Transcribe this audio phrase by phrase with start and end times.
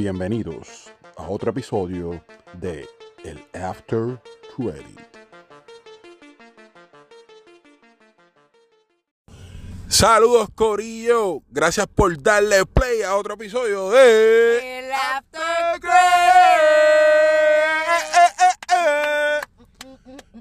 [0.00, 2.86] Bienvenidos a otro episodio de
[3.24, 4.20] El After
[4.54, 5.00] Credit.
[9.88, 15.80] Saludos Corillo, gracias por darle play a otro episodio de El After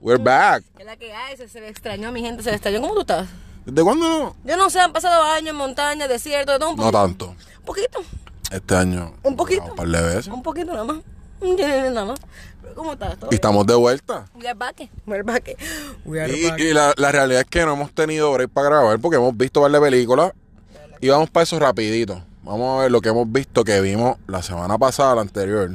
[0.02, 0.64] We're back.
[0.76, 1.38] ¿Qué es la que hay?
[1.38, 2.82] Se, se le extrañó a mi gente, se le extrañó.
[2.82, 3.30] ¿Cómo tú estás?
[3.66, 4.36] ¿De cuándo no?
[4.44, 7.02] Yo no sé, han pasado años en montaña, desierto, de todo un No poquito.
[7.02, 7.36] tanto.
[7.60, 8.00] Un poquito,
[8.56, 9.14] Este año.
[9.24, 9.64] Un poquito.
[9.66, 10.28] Un par de veces.
[10.28, 10.98] un poquito nada más.
[11.42, 12.20] Nada más.
[12.62, 13.18] Pero ¿Cómo estás?
[13.18, 14.26] ¿Todo Y estamos de vuelta.
[14.36, 14.90] We are back.
[15.06, 15.58] We are back.
[16.06, 16.60] We are Y, back.
[16.60, 19.62] y la, la realidad es que no hemos tenido break para grabar porque hemos visto
[19.62, 20.32] varias películas
[21.02, 22.24] y vamos para eso rapidito.
[22.44, 25.72] Vamos a ver lo que hemos visto que vimos la semana pasada, la anterior.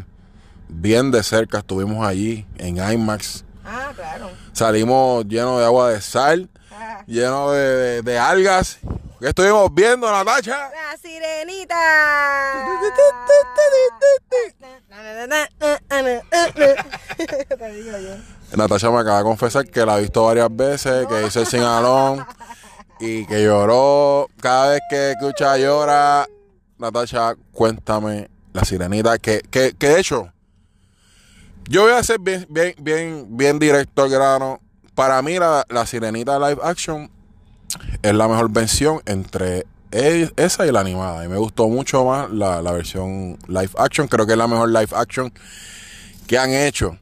[0.68, 3.44] Bien de cerca estuvimos allí en IMAX.
[3.64, 4.30] Ah, claro.
[4.52, 7.02] Salimos llenos de agua de sal, Ah.
[7.06, 8.78] llenos de, de- de algas.
[9.20, 10.70] ¿Qué estuvimos viendo, Natacha?
[10.70, 11.76] La sirenita.
[17.58, 18.56] Te digo yo.
[18.56, 22.24] Natacha me acaba de confesar que la ha visto varias veces, que hizo el singalón
[22.98, 24.26] y que lloró.
[24.40, 26.26] Cada vez que escucha llora,
[26.78, 29.18] Natacha, cuéntame la sirenita.
[29.18, 30.32] Que, que, que de hecho,
[31.68, 34.60] yo voy a ser bien, bien, bien, bien directo al grano.
[34.94, 37.19] Para mí, la, la sirenita live action
[38.02, 41.24] es la mejor versión entre e- esa y la animada.
[41.24, 44.08] Y me gustó mucho más la, la versión live action.
[44.08, 45.32] Creo que es la mejor live action
[46.26, 46.96] que han hecho.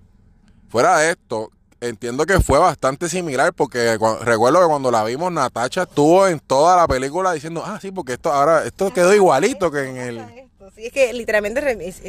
[0.68, 5.82] Fuera de esto, entiendo que fue bastante similar porque recuerdo que cuando la vimos, Natacha
[5.82, 9.88] estuvo en toda la película diciendo, ah, sí, porque esto ahora, esto quedó igualito que
[9.88, 10.24] en el...
[10.74, 11.60] Sí, es que literalmente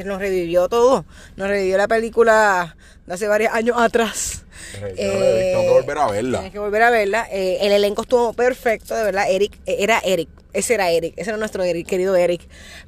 [0.06, 1.06] nos revivió todo.
[1.38, 4.44] Nos revivió la película de hace varios años atrás.
[4.82, 6.38] Eh, Tengo que volver a verla.
[6.40, 7.28] Tienes que volver a verla.
[7.32, 9.30] Eh, el elenco estuvo perfecto, de verdad.
[9.30, 10.30] Eric, eh, era Eric.
[10.54, 11.14] Ese era Eric.
[11.18, 12.42] Ese era nuestro Eric, querido Eric.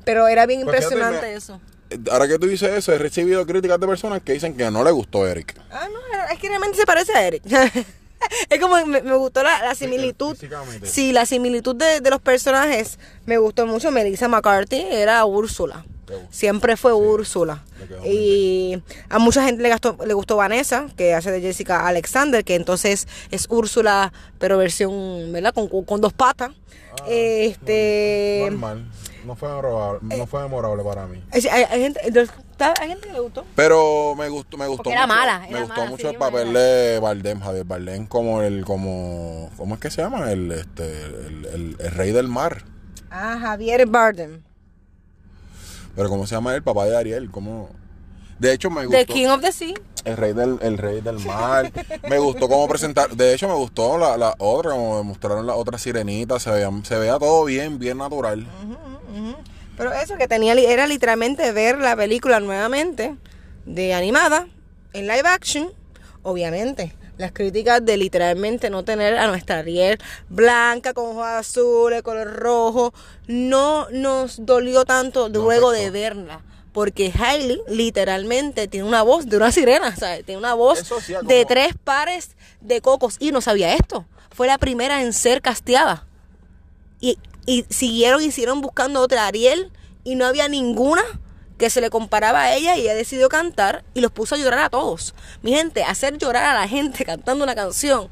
[0.05, 1.59] Pero era bien Pues impresionante me- eso.
[2.09, 4.91] Ahora que tú dices eso, he recibido críticas de personas que dicen que no le
[4.91, 5.55] gustó Eric.
[5.69, 7.43] Ah, no, es que realmente se parece a Eric.
[8.49, 10.37] es como me, me gustó la, la similitud.
[10.83, 13.91] Sí, la similitud de, de los personajes me gustó mucho.
[13.91, 15.83] Melissa McCarthy era Úrsula.
[16.29, 17.63] Siempre fue Úrsula.
[18.05, 22.55] Y a mucha gente le, gastó, le gustó Vanessa, que hace de Jessica Alexander, que
[22.55, 25.53] entonces es Úrsula, pero versión, ¿verdad?
[25.53, 26.51] Con, dos patas.
[26.93, 28.47] Ah, este.
[28.49, 28.91] Normal.
[29.25, 31.23] No fue memorable, no fue memorable para mí.
[31.31, 33.45] Hay, hay gente, hay gente que le gustó.
[33.55, 36.19] Pero me gustó, me gustó Porque era mucho, mala, me gustó mala, mucho sí, el
[36.19, 36.59] papel mala.
[36.59, 40.31] de Bardem, Javier Bardem como el, como, ¿cómo es que se llama?
[40.31, 42.63] El, este, el, el- el rey del mar.
[43.11, 44.41] Ah, Javier Bardem.
[45.95, 47.29] Pero ¿cómo se llama el papá de Ariel?
[47.31, 47.69] ¿Cómo?
[48.39, 48.97] De hecho me gustó.
[48.97, 49.73] The King of the Sea.
[50.03, 51.71] El rey del, el rey del mar.
[52.09, 53.15] me gustó cómo presentar.
[53.15, 56.39] De hecho, me gustó la, la otra, como mostraron la otra sirenita.
[56.39, 58.47] Se veía, se veía todo bien, bien natural.
[59.77, 63.15] Pero eso que tenía era literalmente ver la película nuevamente
[63.65, 64.47] de animada
[64.93, 65.71] en live action,
[66.23, 66.95] obviamente.
[67.21, 72.95] Las críticas de literalmente no tener a nuestra Ariel blanca con ojos azules, color rojo,
[73.27, 76.41] no nos dolió tanto No luego de verla.
[76.73, 80.25] Porque Hailey literalmente tiene una voz de una sirena, ¿sabes?
[80.25, 80.83] Tiene una voz
[81.21, 83.17] de tres pares de cocos.
[83.19, 84.07] Y no sabía esto.
[84.31, 86.07] Fue la primera en ser casteada.
[86.99, 89.71] Y, y siguieron, hicieron buscando otra Ariel
[90.03, 91.03] y no había ninguna
[91.61, 94.59] que se le comparaba a ella y ella decidió cantar y los puso a llorar
[94.63, 95.13] a todos.
[95.43, 98.09] Mi gente, hacer llorar a la gente cantando una canción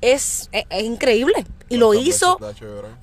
[0.00, 1.44] es, es, es increíble.
[1.68, 2.38] Y lo ¿Cuántas hizo.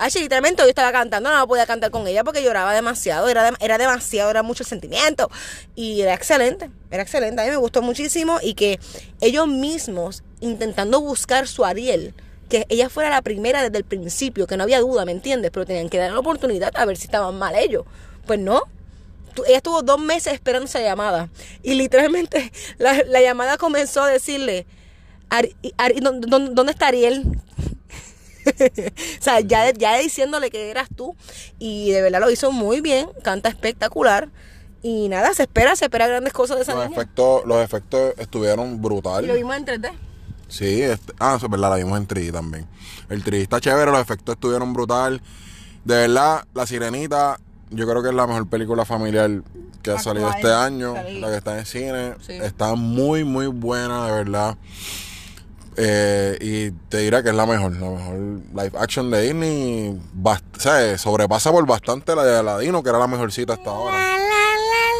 [0.10, 3.78] sí, literalmente hoy estaba cantando, no podía cantar con ella porque lloraba demasiado, era, era
[3.78, 5.30] demasiado, era mucho sentimiento.
[5.76, 8.80] Y era excelente, era excelente, a mí me gustó muchísimo y que
[9.20, 12.14] ellos mismos intentando buscar su Ariel,
[12.48, 15.52] que ella fuera la primera desde el principio, que no había duda, ¿me entiendes?
[15.52, 17.84] Pero tenían que dar la oportunidad a ver si estaban mal ellos.
[18.26, 18.62] Pues no.
[19.48, 21.30] Ella estuvo dos meses esperando esa llamada.
[21.64, 24.66] Y literalmente la, la llamada comenzó a decirle,
[25.30, 27.26] "Ari- Ari- ¿dó- dó- ¿dónde está Ariel?
[28.46, 31.16] o sea, ya, ya diciéndole que eras tú.
[31.60, 34.30] Y de verdad lo hizo muy bien, canta espectacular.
[34.84, 36.96] Y nada, se espera, se espera grandes cosas de esa Los niña.
[36.98, 39.36] efectos, los efectos estuvieron Y lo brutales.
[39.36, 39.92] vimos en 3D.
[40.48, 42.68] Sí, este- ah, eso es verdad, la vimos en 3D también.
[43.10, 45.22] El 3D está chévere, los efectos estuvieron brutal.
[45.86, 47.40] De verdad, La Sirenita,
[47.72, 49.30] yo creo que es la mejor película familiar
[49.82, 52.14] que ha Actual, salido este año, la que está en cine.
[52.22, 52.34] Sí.
[52.34, 54.58] Está muy, muy buena, de verdad.
[55.78, 60.00] Eh, y te diré que es la mejor, la mejor live action de Disney.
[60.14, 63.96] Bast- o sea, sobrepasa por bastante la de Aladino, que era la mejorcita hasta ahora.
[63.98, 64.18] La, la,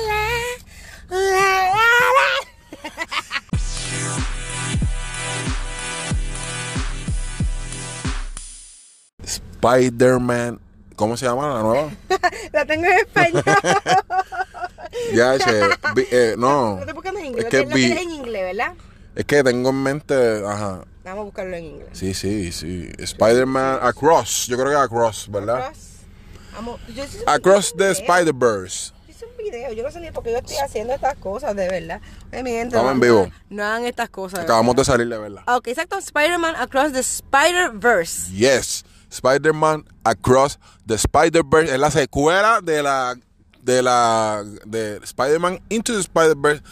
[0.10, 3.02] la, la, la, la, la.
[9.24, 10.60] Spider-Man,
[10.96, 11.90] ¿cómo se llama la nueva?
[12.54, 13.44] La tengo en español.
[15.14, 15.62] Ya, che,
[16.12, 16.74] eh, no.
[16.76, 17.46] No estoy buscando en inglés.
[17.46, 18.74] Es que vi- en inglés, ¿verdad?
[19.16, 20.84] Es que tengo en mente, ajá.
[21.04, 21.90] Vamos a buscarlo en inglés.
[21.94, 22.90] Sí, sí, sí.
[22.98, 24.48] Spider-Man Across.
[24.48, 25.58] Yo creo que Across, ¿verdad?
[25.68, 25.78] Across.
[26.96, 27.92] Yo un- Across the.
[27.92, 28.92] Spider-Verse.
[29.08, 29.72] Hice un video.
[29.74, 32.02] Yo no sé ni por qué yo estoy haciendo estas cosas, de verdad.
[32.32, 33.32] Oye, mi gente, Estamos en no- vivo.
[33.50, 34.40] No hagan estas cosas.
[34.42, 35.44] Acabamos de salir de verdad.
[35.48, 35.98] Ok, exacto.
[35.98, 38.32] Spider-Man Across the Spider-Verse.
[38.34, 38.84] Yes.
[39.12, 43.16] Spider-Man Across the Spider-Verse es la secuela de la
[43.62, 46.64] de la de Spider-Man Into the Spider-Verse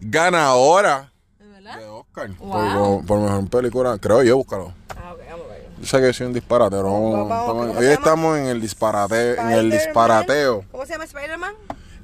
[0.00, 1.78] ganadora ¿Verdad?
[1.78, 2.98] de Oscar Wow.
[3.04, 3.98] por, por mejor película.
[3.98, 4.72] Creo yo, búscalo.
[4.96, 5.68] Ah, ok, vamos a ver.
[5.78, 8.46] Yo sé que soy un disparate, pero Vamos, vamos- vamos, estamos- ¿cómo hoy estamos en
[8.46, 10.64] el disparate, en el disparateo.
[10.72, 11.54] ¿Cómo se llama Spider-Man?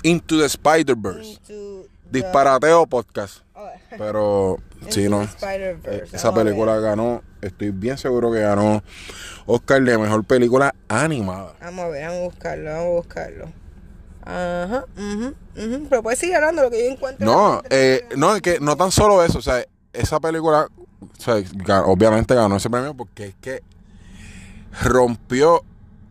[0.02, 1.38] Into the Spider-Verse.
[1.46, 3.38] The- Disparateo podcast.
[3.56, 4.58] Oh, Pero
[4.90, 5.22] sí, no.
[5.22, 8.82] Eh, Esa película ganó, estoy bien seguro que ganó
[9.46, 11.54] Oscar de mejor película animada.
[11.60, 13.52] Vamos a ver, vamos a buscarlo, vamos a buscarlo.
[14.26, 15.86] Ajá, ujú, ujú.
[15.88, 17.24] Pero puedes seguir hablando lo que yo encuentro.
[17.26, 20.66] No, eh, no, es que no tan solo eso, o sea, esa película,
[21.00, 23.62] o sea, ga- obviamente ganó ese premio porque es que
[24.82, 25.62] rompió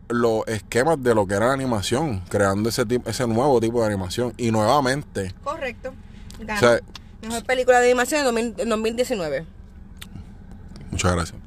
[0.10, 3.88] los esquemas de lo que era la animación, creando ese tipo, ese nuevo tipo de
[3.88, 4.34] animación.
[4.38, 5.94] Y nuevamente, Correcto.
[6.42, 6.80] o sea,
[7.24, 9.46] Mejor película de animación en 2000 en 2019.
[10.92, 11.40] muchas gracias.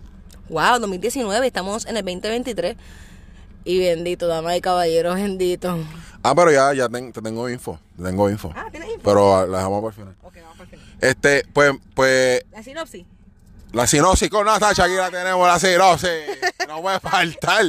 [0.49, 2.77] Wow, 2019, estamos en el 2023.
[3.65, 5.77] Y bendito, damas y caballeros, bendito.
[6.23, 8.53] Ah, pero ya, ya ten- te tengo info, te tengo info.
[8.57, 9.01] Ah, ¿tienes info?
[9.05, 10.15] Pero la dejamos por el final.
[10.23, 10.87] Ok, vamos por el final.
[11.01, 13.05] Este, pues, pues, La sinopsis.
[13.73, 16.11] la sinopsis con Natacha, aquí la tenemos, la sinopsis.
[16.69, 17.65] No puede faltar.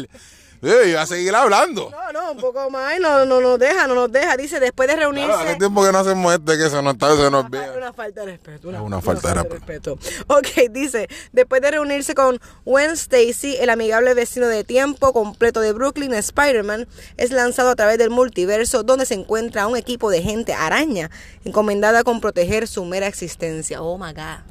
[0.62, 1.90] Sí, iba a seguir hablando.
[1.92, 3.00] No, un poco más.
[3.00, 4.38] No, no nos deja, no nos deja.
[4.38, 5.28] Dice, después de reunirse.
[5.28, 7.74] Claro, hace tiempo que no hacemos este, que se nos está, se nos olvida.
[7.78, 8.70] una falta de respeto.
[8.70, 10.00] Una, Es una falta de respeto.
[10.28, 15.74] Ok, dice, después de reunirse con Gwen Stacy, el amigable vecino de tiempo completo de
[15.74, 16.88] Brooklyn, Spider-Man,
[17.18, 21.10] es lanzado a través del multiverso donde se encuentra un equipo de gente araña
[21.44, 23.82] encomendada con proteger su mera existencia.
[23.82, 24.44] Oh my God.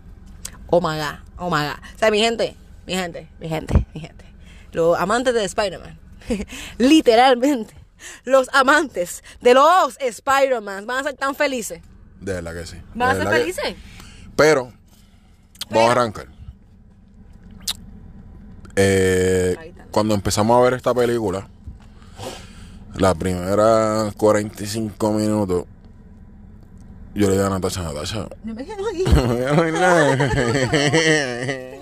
[0.69, 1.19] Oh my God.
[1.39, 1.79] Oh my God.
[1.95, 2.57] O sea, mi gente,
[2.87, 4.25] mi gente, mi gente, mi gente.
[4.73, 6.06] Los amantes de Spider-Man.
[6.79, 7.75] Literalmente.
[8.25, 11.81] Los amantes de los Spider-Man van a ser tan felices.
[12.21, 12.77] De verdad que sí.
[12.95, 13.75] ¿Van a ser que- felices?
[14.37, 14.71] Pero,
[15.71, 16.27] vamos a arrancar.
[18.77, 21.49] Eh, cuando empezamos a ver esta película,
[22.95, 25.65] la primera 45 minutos,
[27.15, 29.05] yo le dije a Natasha, Natasha, Yo me quedo ahí.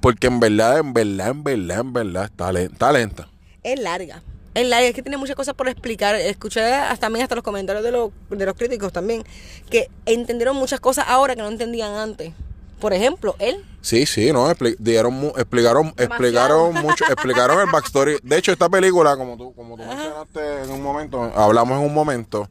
[0.00, 3.28] porque en verdad, en verdad, en verdad, en verdad, está, está lenta.
[3.64, 4.22] Es larga.
[4.54, 6.14] Es larga, es que tiene muchas cosas por explicar.
[6.14, 9.24] Escuché hasta, también hasta los comentarios de, los de los críticos también,
[9.68, 12.32] que entendieron muchas cosas ahora que no entendían antes.
[12.80, 13.64] Por ejemplo, él.
[13.80, 18.18] Sí, sí, no, expli- dieron, explicaron, explicaron mucho, explicaron el backstory.
[18.22, 21.94] De hecho, esta película, como tú, como tú mencionaste en un momento, hablamos en un
[21.94, 22.48] momento,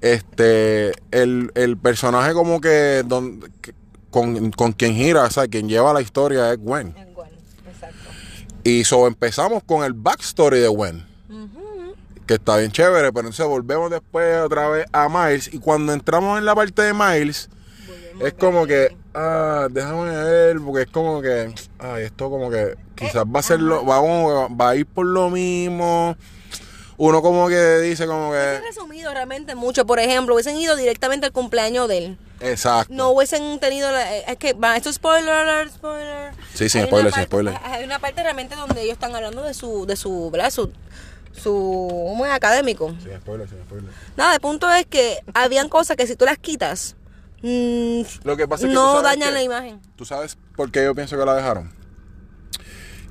[0.00, 3.74] este, el, el personaje como que, don- que-
[4.10, 6.94] con, con quien gira, o sea, quien lleva la historia es Gwen.
[8.64, 11.06] Y so empezamos con el backstory de Gwen.
[12.26, 15.52] Que está bien chévere, pero entonces volvemos después otra vez a Miles.
[15.52, 17.48] Y cuando entramos en la parte de Miles,
[18.20, 23.24] es como que, ah, déjame ver, porque es como que, ay, esto como que quizás
[23.24, 26.16] va a ser lo, vamos, va a ir por lo mismo.
[26.98, 29.86] Uno como que dice como que, resumido realmente mucho.
[29.86, 32.18] Por ejemplo, hubiesen ido directamente al cumpleaños de él.
[32.40, 32.92] Exacto.
[32.94, 33.90] No hubiesen tenido.
[33.90, 36.32] La, es que, esto es spoiler alert, spoiler.
[36.54, 37.54] Sí, una spoiler, parte- spoiler.
[37.64, 40.50] Hay una parte realmente donde ellos están hablando de su, de su, ¿verdad?
[40.50, 40.72] Su,
[41.32, 42.32] su, ¿cómo es?
[42.32, 42.94] Académico.
[43.02, 43.90] Sí, spoiler, sí, spoiler.
[44.16, 46.96] Nada, el punto es que habían cosas que si tú las quitas,
[47.42, 49.80] mm, Lo que pasa es que no dañan que- la imagen.
[49.96, 51.72] ¿Tú sabes por qué yo pienso que la dejaron?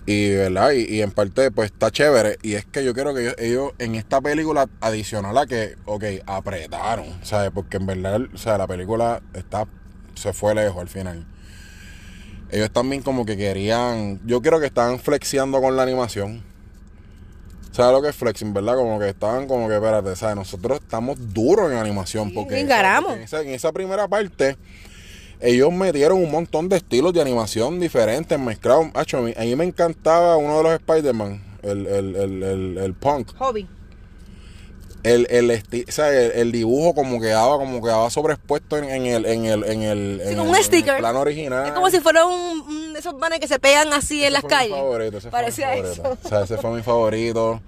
[0.07, 0.71] Y, ¿verdad?
[0.71, 2.37] Y, y en parte, pues está chévere.
[2.41, 6.03] Y es que yo quiero que ellos, ellos en esta película adicional a que, ok,
[6.25, 7.51] apretaron, ¿sabes?
[7.53, 9.67] Porque en verdad, o sea, la película está,
[10.15, 11.27] se fue lejos al final.
[12.49, 16.41] Ellos también como que querían, yo creo que estaban flexiando con la animación.
[17.73, 18.75] ¿Sabes lo que es flexing, verdad?
[18.75, 20.37] Como que estaban como que, espérate, ¿sabes?
[20.37, 22.29] Nosotros estamos duros en animación.
[22.29, 24.55] Sí, porque en esa, en esa primera parte,
[25.39, 28.88] ellos metieron un montón de estilos de animación diferentes, mezclados.
[28.94, 32.77] Hacho, a, mí, a mí me encantaba uno de los Spider-Man, el, el, el, el,
[32.77, 33.36] el punk.
[33.38, 33.67] Hobby.
[35.03, 39.25] El, el, esti- o sea, el, dibujo como quedaba, como quedaba sobreexpuesto en, en el,
[39.25, 40.98] en el, en el, Sí, en un en sticker.
[40.98, 41.67] plano original.
[41.67, 44.75] Es como si fuera un, un esos banners que se pegan así en las calles.
[44.75, 45.91] favorito, ese fue mi Parecía favorito.
[45.94, 46.17] eso.
[46.24, 47.62] O sea, ese fue mi favorito.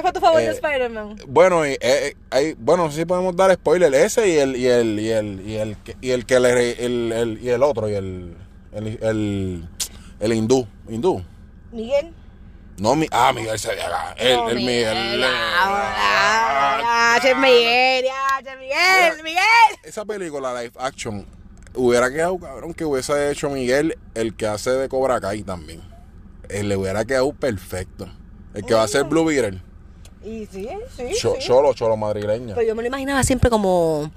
[0.00, 1.16] ¿Cuál fue tu favorito Eh, Spider-Man?
[1.26, 3.94] Bueno, y, eh, eh, hay, bueno, no sé si podemos dar spoiler.
[3.94, 7.38] Ese y el, y el, y el, y el, y el que le, el, el-
[7.42, 8.36] y el otro, y el,
[8.72, 9.68] el, el,
[10.20, 11.24] el hindú, hindú.
[11.72, 12.12] Miguel.
[12.78, 14.14] No, mi, ah, Miguel se acá.
[14.18, 15.22] El, No, el Miguel.
[15.24, 19.78] Ah, che, Miguel, ya, che, Miguel, Miguel.
[19.82, 21.26] Esa película live action
[21.74, 25.80] hubiera quedado cabrón que hubiese hecho Miguel el que hace de Cobra Kai también.
[26.48, 28.06] Él le hubiera quedado perfecto.
[28.54, 29.62] El que va a ser Blue Beetle.
[30.26, 31.46] Y sí, sí, Cho- sí.
[31.46, 32.54] Cholo, cholo madrileña.
[32.54, 34.10] Pero yo me lo imaginaba siempre como.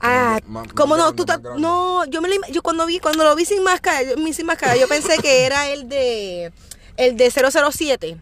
[0.00, 0.38] Ah,
[0.76, 3.64] como no, tú ta- no, yo me lo yo cuando vi cuando lo vi sin
[3.64, 6.52] máscara, yo, sin máscara, yo pensé que era el de
[6.96, 8.16] el de 007.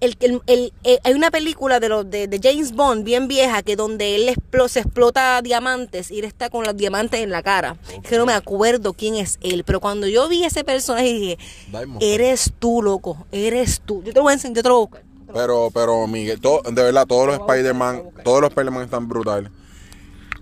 [0.00, 3.62] El, el, el- el- hay una película de los de, de James Bond bien vieja
[3.62, 7.42] que donde él explo- se explota diamantes y él está con los diamantes en la
[7.42, 7.76] cara.
[8.08, 11.38] Que no me acuerdo quién es él, pero cuando yo vi ese personaje dije,
[11.70, 12.02] Diamond.
[12.02, 14.02] eres tú, loco, eres tú.
[14.02, 15.09] Yo te lo voy a enseñar, yo te lo voy a buscar.
[15.32, 19.50] Pero, pero Miguel, todo- de verdad, todos los Spider-Man, todos los Spider-Man están brutales.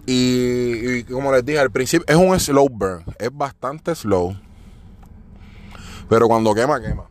[0.07, 3.05] Y, y como les dije al principio, es un slow burn.
[3.19, 4.35] Es bastante slow.
[6.09, 7.05] Pero cuando quema, quema.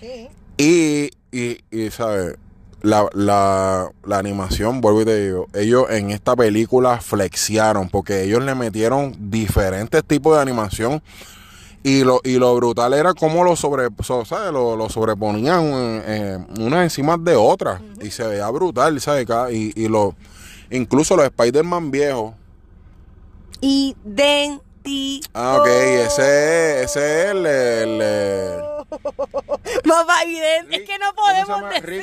[0.00, 0.28] Sí.
[0.58, 2.36] Y, y, y ¿sabes?
[2.82, 8.42] La, la, la animación, vuelvo y te digo, ellos en esta película flexiaron porque ellos
[8.42, 11.02] le metieron diferentes tipos de animación
[11.82, 14.52] y lo, y lo brutal era cómo lo, sobre, so- ¿sabes?
[14.52, 19.26] lo, lo sobreponían eh, eh, unas encima de otras y se veía brutal, ¿sabes?
[19.50, 20.14] Y, y lo,
[20.70, 22.34] incluso los Spider-Man viejos.
[23.60, 25.28] Idéntico.
[25.34, 27.46] Ah, ok, ese, es- ese es el...
[27.46, 28.60] el, el-
[29.84, 30.76] Mamá, evidente.
[30.76, 32.02] Es que no ¿cómo se podemos decir,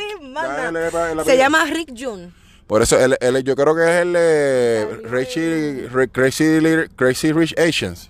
[1.20, 2.32] el Se llama Rick June.
[2.68, 6.60] Por eso, él, él- yo creo que es el eh, Crazy,
[6.96, 8.08] Crazy, Rich Asians.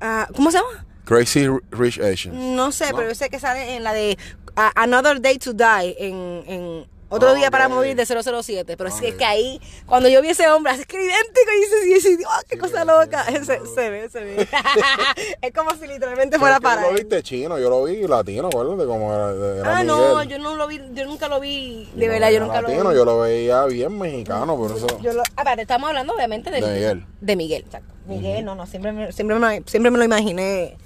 [0.00, 0.86] Ah, ¿Cómo se llama?
[1.04, 2.34] Crazy Rich Asians.
[2.34, 2.96] No sé, ¿No?
[2.96, 4.16] pero yo sé que sale en la de
[4.56, 7.68] Another Day to Die, en, en Otro Ah, Día para.
[7.68, 8.76] Morir de 007.
[8.76, 11.86] Pero sí es que ahí, cuando yo vi ese hombre, así que idéntico, y dices,
[11.86, 13.24] y dices, ¡oh, qué Sí, cosa sí, loca!
[13.26, 13.62] sí, se, sí.
[13.74, 14.48] se ve, se ve.
[15.42, 16.94] es como si literalmente fuera para lo él.
[16.96, 19.30] viste chino, yo lo vi latino, acuérdate cómo era,
[19.60, 22.40] era Ah, no, yo no lo vi, yo nunca lo vi, de Yo verdad, yo
[22.40, 22.96] nunca latino, lo vi.
[22.96, 24.86] yo lo veía bien mexicano, por eso...
[25.00, 27.06] Yo lo, ah, espérate, estamos hablando obviamente De Miguel.
[27.20, 27.92] De Miguel, exacto.
[28.06, 30.76] Miguel, no, no, siempre me, siempre, me, siempre me lo imaginé.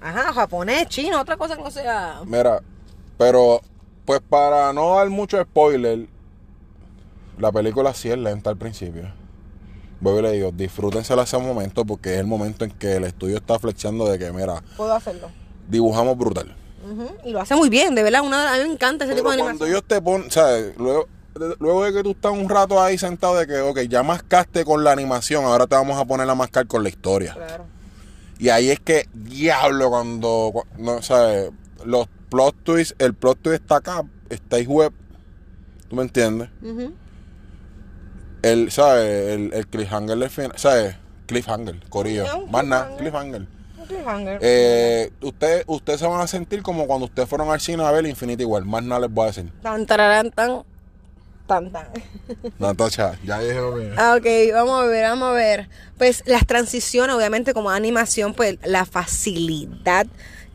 [0.00, 2.20] Ajá, japonés, chino, otra cosa que no sea.
[2.24, 2.60] Mira,
[3.18, 3.60] pero
[4.06, 6.06] pues para no dar mucho spoiler,
[7.38, 9.12] la película sí es lenta al principio.
[10.00, 13.36] Vuelvo y le digo, disfrútensela ese momento porque es el momento en que el estudio
[13.36, 15.28] está flexiando de que, mira, Puedo hacerlo.
[15.68, 16.54] dibujamos brutal.
[17.24, 18.20] Y lo hace muy bien, de verdad.
[18.22, 19.68] Una, a mí me encanta ese Pero tipo de cuando animación.
[19.70, 20.74] ellos te ponen.
[20.78, 24.04] Luego, de- luego de que tú estás un rato ahí sentado de que, ok, ya
[24.04, 27.34] mascaste con la animación, ahora te vamos a poner a mascar con la historia.
[27.34, 27.64] Claro.
[28.38, 31.50] Y ahí es que, diablo, cuando, cu- no, ¿sabes?
[31.86, 34.92] Los plot twists, el plot twist está acá, está ahí web.
[35.88, 36.48] ¿Tú me entiendes?
[38.42, 39.34] El, ¿sabes?
[39.34, 40.96] El, el cliffhanger del final, ¿sabes?
[41.26, 42.46] Cliffhanger, corillo.
[42.48, 43.46] Más nada, cliffhanger.
[43.86, 44.38] cliffhanger.
[44.42, 48.06] Eh, ustedes ustedes se van a sentir como cuando ustedes fueron al cine a ver
[48.06, 48.64] Infinity War.
[48.64, 49.52] Más nada les voy a decir.
[49.62, 50.64] Tan, tararán, tan,
[51.46, 51.86] tan, tan.
[52.58, 53.58] Natacha, ya dije.
[53.96, 55.68] Ah, ok, vamos a ver, vamos a ver.
[55.98, 60.06] Pues las transiciones, obviamente, como animación, pues la facilidad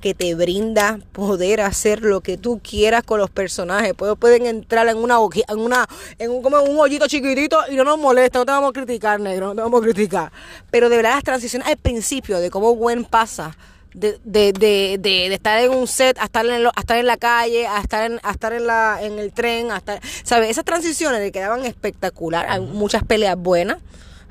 [0.01, 3.93] que te brinda poder hacer lo que tú quieras con los personajes.
[3.95, 5.17] Pues pueden entrar en una
[5.47, 5.87] en una,
[6.19, 9.19] en un, como un hoyito chiquitito y no nos molesta, no te vamos a criticar,
[9.19, 10.31] negro, no te vamos a criticar.
[10.71, 13.55] Pero de verdad las transiciones al principio de cómo Gwen pasa
[13.93, 16.97] de, de, de, de, de estar en un set a estar en, lo- a estar
[16.97, 19.99] en la calle, a estar en, a estar en, la, en el tren, a estar,
[20.23, 20.49] ¿sabes?
[20.49, 22.45] Esas transiciones le quedaban espectacular.
[22.49, 23.77] Hay muchas peleas buenas.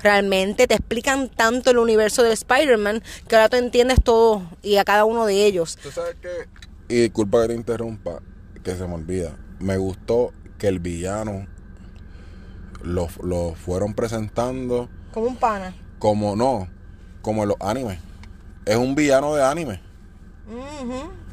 [0.03, 4.83] Realmente te explican tanto el universo del Spider-Man que ahora tú entiendes todo y a
[4.83, 5.77] cada uno de ellos.
[5.81, 6.29] Tú sabes que.
[6.93, 8.19] Y disculpa que te interrumpa,
[8.63, 9.35] que se me olvida.
[9.59, 11.47] Me gustó que el villano
[12.83, 15.73] lo, lo fueron presentando Como un pana.
[15.99, 16.67] como no,
[17.21, 17.99] como en los animes.
[18.65, 19.81] Es un villano de anime.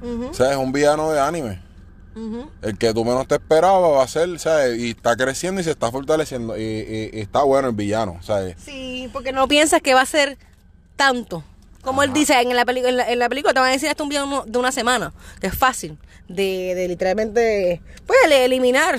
[0.02, 1.60] Ujú, O sea, es un villano de anime.
[2.62, 4.78] El que tú menos te esperabas va a ser, ¿sabes?
[4.78, 6.56] Y está creciendo y se está fortaleciendo.
[6.58, 8.56] Y, y- y está bueno el villano, ¿sabes?
[8.64, 10.37] Sí, porque no piensas que va a ser
[10.96, 11.44] tanto.
[11.82, 14.02] Como él dice en la, en, la, en la película, te van a decir hasta
[14.02, 15.96] un video de una semana, que es fácil
[16.28, 18.98] de, de literalmente, pues, el- eliminar.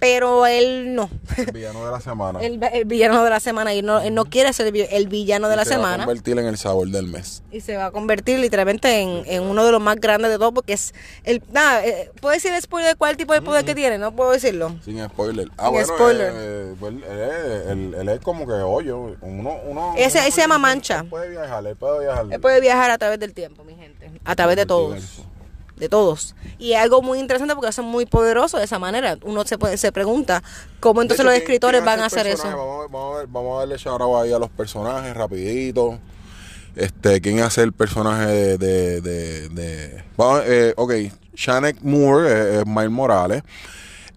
[0.00, 1.08] Pero él no.
[1.36, 2.40] El villano de la semana.
[2.42, 3.74] El, el villano de la semana.
[3.74, 5.78] Y no, él no quiere ser el vi- el villano de la Se va a
[5.78, 6.04] semana.
[6.06, 7.42] convertir en el sabor del mes.
[7.52, 10.52] Y se va a convertir literalmente en, en uno de los más grandes de todos,
[10.54, 11.42] porque es el.
[11.52, 13.98] Nada, eh, ¿puedo decir spoiler de cuál tipo de poder que tiene?
[13.98, 14.74] No puedo decirlo.
[14.84, 15.48] Sin spoiler.
[15.58, 16.32] Ah, Sin bueno, spoiler.
[16.34, 19.16] eh, pues, él, es- él- él es como que hoyo.
[19.20, 21.00] Uno, uno, Ese- uno- se llama mancha.
[21.00, 22.26] Él puede viajar, él puede viajar.
[22.30, 24.10] Él puede viajar a través del tiempo, mi gente.
[24.24, 25.20] A través de todos.
[25.80, 26.36] De todos.
[26.58, 29.16] Y es algo muy interesante porque son muy poderosos de esa manera.
[29.22, 30.42] Uno se, puede, se pregunta
[30.78, 32.44] cómo entonces los hecho, ¿quién- escritores van a hacer eso.
[32.44, 35.98] Vamos, vamos a ver- vamos a darle shout ahí a los personajes rapidito.
[36.76, 38.58] Este, ¿quién hace el personaje de...
[38.58, 40.92] de, de, de- Vamos, eh, ok,
[41.34, 43.42] Shanek Moore, eh, es Miles Morales.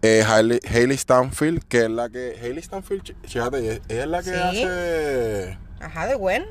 [0.01, 2.38] Eh, Hailey, Hailey Stanfield, que es la que.
[2.41, 4.36] Hailey Stanfield, fíjate, ella es la que Sí.
[4.36, 5.58] hace.
[5.79, 6.43] Ajá, de Gwen.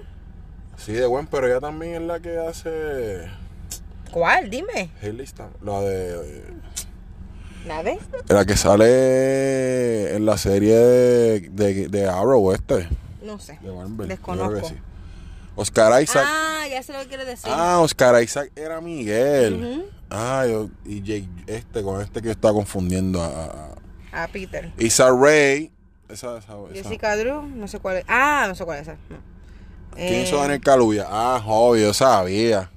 [0.79, 3.29] Sí, de buen, pero ella también es la que hace.
[4.13, 4.49] ¿Cuál?
[4.51, 4.91] Dime.
[5.03, 6.45] Hailey Stanfield, la de.
[8.29, 12.89] La que sale en la serie de, de, de Arrow, este.
[13.23, 13.59] No sé.
[13.63, 14.09] De Marvel.
[14.09, 14.69] Desconozco.
[14.69, 14.75] Sí.
[15.55, 16.25] Oscar Isaac.
[16.27, 17.51] Ah, ya sé lo que quiere decir.
[17.55, 19.55] Ah, Oscar Isaac era Miguel.
[19.55, 19.85] Ujú.
[20.11, 23.23] Ah, yo- y Jake, este, con este que yo estaba confundiendo.
[23.23, 23.75] A,
[24.13, 24.73] a- Peter.
[24.79, 25.71] Issa Rae.
[26.09, 26.75] Esa, esa, esa.
[26.75, 28.05] Jessica Drew, no sé cuál es.
[28.09, 28.97] Ah, no sé cuál es esa.
[29.09, 29.17] No.
[29.95, 31.07] ¿Quién Eh, hizo Daniel Kaluuya?
[31.09, 31.41] Ah,
[31.79, 32.71] yo sabía.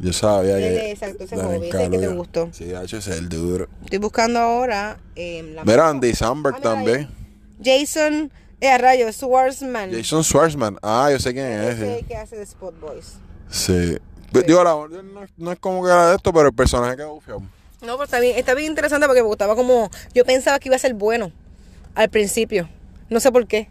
[0.00, 0.90] Yo sabía que.
[0.92, 2.48] exacto, ese Hobby, ese que te gustó.
[2.52, 3.68] Sí, ese es el duro.
[3.84, 4.98] Estoy buscando ahora.
[5.16, 7.08] eh, la Mira, Andy Samberg Ah, también.
[7.62, 9.90] Jason, eh, a rayo, Schwartzman.
[9.92, 10.78] Jason Schwartzman.
[10.82, 11.74] Ah, yo sé quién es.
[11.78, 12.04] Ese sí.
[12.04, 13.14] que hace de Spot Boys.
[13.50, 13.98] Sí.
[14.46, 17.40] Digo, la, no, no es como que era de esto, pero el personaje quedó bufiado.
[17.80, 19.90] No, pero está bien, está bien interesante porque me gustaba como.
[20.14, 21.32] Yo pensaba que iba a ser bueno
[21.94, 22.68] al principio.
[23.08, 23.68] No sé por qué.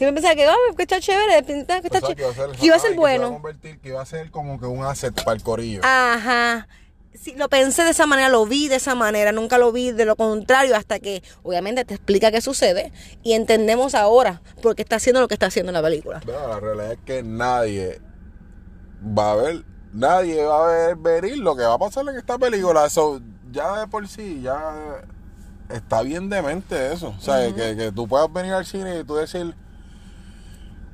[0.00, 2.14] Siempre pensaba que, oh, que está chévere, que está O sea, chévere.
[2.16, 3.32] que iba a ser, Que iba a ser ay, que iba a bueno.
[3.34, 5.82] convertir, que iba a ser como que un asset para el corillo.
[5.84, 6.68] Ajá.
[7.12, 10.06] Sí, lo pensé de esa manera, lo vi de esa manera, nunca lo vi de
[10.06, 14.96] lo contrario hasta que obviamente te explica qué sucede y entendemos ahora por qué está
[14.96, 16.22] haciendo lo que está haciendo en la película.
[16.24, 18.00] Pero la realidad es que nadie
[19.04, 22.38] va a ver, nadie va a ver venir lo que va a pasar en esta
[22.38, 22.86] película.
[22.86, 23.20] Eso
[23.52, 25.02] ya de por sí, ya
[25.68, 27.14] está bien demente eso.
[27.18, 29.54] O sea, que, que tú puedas venir al cine y tú decir,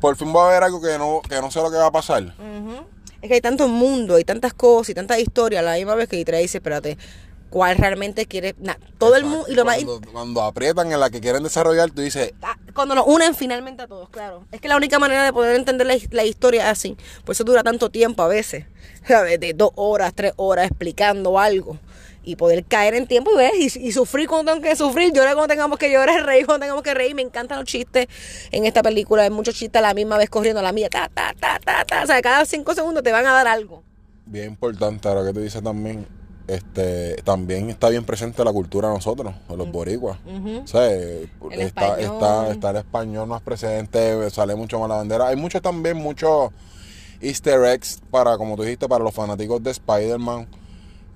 [0.01, 1.93] por fin va a haber algo que no, que no sé lo que va a
[1.93, 2.35] pasar.
[3.23, 6.09] Es que hay tanto mundo, hay tantas cosas y tantas historias a la misma vez
[6.09, 6.99] que te dice, espérate,
[7.51, 8.55] ¿cuál realmente quiere?
[8.99, 12.03] todo el mundo, y lo más, cuando, cuando aprietan en la que quieren desarrollar, tú
[12.03, 14.45] dices, Ah, cuando nos unen finalmente a todos, claro.
[14.53, 16.97] Es que la única manera de poder entender la, la historia es así.
[17.25, 18.67] Por eso dura tanto tiempo a veces.
[19.07, 19.41] ¿sabes?
[19.41, 21.79] De dos horas, tres horas explicando algo.
[22.27, 25.35] Y poder caer en tiempo y ver y, y sufrir cuando tengo que sufrir, llorar
[25.35, 27.15] cuando tengamos que llorar, reír cuando tengamos que reír.
[27.15, 28.09] Me encantan los chistes
[28.51, 29.23] en esta película.
[29.23, 30.89] Hay muchos chistes a la misma vez corriendo a la mía.
[30.91, 32.03] Ta, ta, ta, ta, ta.
[32.03, 33.83] O sea, cada cinco segundos te van a dar algo.
[34.27, 36.05] bien importante ahora que tú dices también,
[36.49, 40.19] este, también está bien presente la cultura de nosotros, de los boricuas.
[40.65, 44.97] O sea, eh, El está, está, está el español más presente, sale mucho más la
[44.97, 45.29] bandera.
[45.29, 46.51] Hay muchos también, muchos
[47.21, 50.47] easter eggs para, como tú dijiste, para los fanáticos de Spider-Man.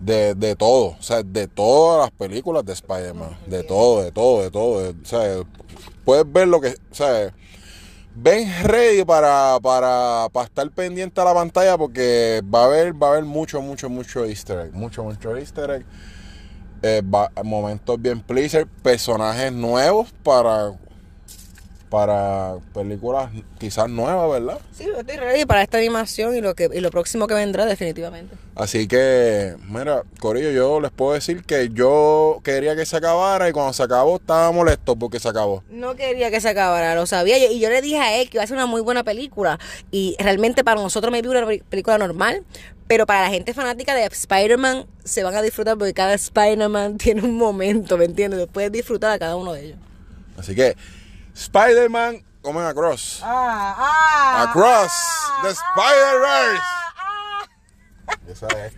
[0.01, 4.43] De, de todo, o sea, de todas las películas de Spider-Man, de todo, de todo,
[4.43, 4.81] de todo.
[4.83, 5.43] de- o sea,
[6.07, 7.35] puedes ver lo que, o sea,
[8.15, 13.09] ven ready para, para, para estar pendiente a la pantalla porque va a haber, va
[13.09, 15.87] a haber mucho, mucho, mucho easter egg, mucho, mucho easter egg.
[16.83, 20.73] Eh, va- momentos bien pleaser, personajes nuevos para
[21.91, 24.59] para películas quizás nuevas, ¿verdad?
[24.73, 27.67] Sí, yo estoy ready para esta animación y lo, que, y lo próximo que vendrá
[27.67, 28.37] definitivamente.
[28.55, 33.53] Así que, mira, Corillo, yo les puedo decir que yo quería que se acabara y
[33.53, 35.65] cuando se acabó estaba molesto porque se acabó.
[35.69, 37.39] No quería que se acabara, lo sabía.
[37.39, 39.59] yo- y yo le dije a él que iba a ser una muy buena película.
[39.91, 42.45] Y realmente para nosotros me vi una pe- película normal.
[42.87, 47.23] Pero para la gente fanática de Spider-Man se van a disfrutar porque cada Spider-Man tiene
[47.23, 48.47] un momento, ¿me entiendes?
[48.53, 49.79] Puedes disfrutar a cada uno de ellos.
[50.37, 50.75] Así que,
[51.35, 53.21] Spider-Man, comen across.
[53.23, 54.93] Ah, ah, Across
[55.43, 56.63] the Spider-Verse.
[58.29, 58.73] Esa es.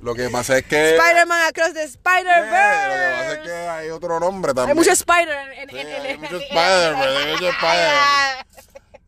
[0.00, 0.96] Lo que pasa es que.
[0.96, 3.42] Spider-Man Across the Eh, lo que pasa es Spider-Verse.
[3.42, 4.70] que hay otro nombre también.
[4.70, 8.46] Hay mucho Spider en, en, Sí, en- en- hay mucho Spider-Man, hay mucho Spider-Man.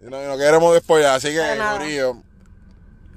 [0.00, 1.58] Y no, no queremos despojar, así que.
[1.72, 2.22] Corillo.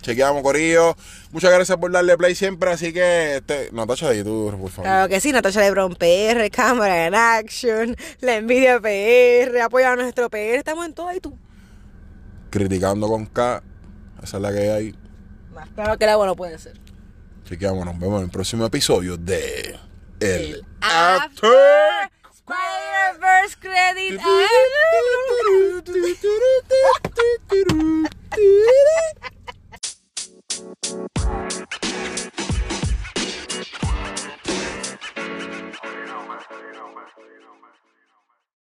[0.02, 0.96] Chequeamos, Corillo.
[1.34, 2.70] Muchas gracias por darle play siempre.
[2.70, 4.84] Así que, este, Natasha de YouTube, por favor.
[4.84, 10.30] Claro que sí, Natasha Lebron PR, Cámara en Action, La Envidia PR, Apoya a nuestro
[10.30, 10.58] PR.
[10.58, 11.36] Estamos en todo ahí tú.
[12.52, 13.64] Criticando con K.
[14.22, 14.96] Esa es la que hay.
[15.56, 16.80] Más claro que la bueno puede ser.
[17.44, 19.76] Así que vamos, nos vemos en el próximo episodio de
[20.20, 21.50] El, el After
[22.32, 24.64] Spider-Verse Credit After.